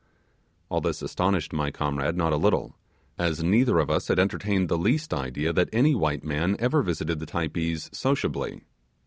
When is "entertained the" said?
4.17-4.75